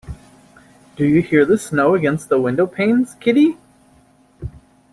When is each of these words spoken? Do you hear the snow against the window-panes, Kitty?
Do 0.95 1.05
you 1.05 1.21
hear 1.21 1.45
the 1.45 1.59
snow 1.59 1.93
against 1.93 2.27
the 2.29 2.41
window-panes, 2.41 3.13
Kitty? 3.19 3.59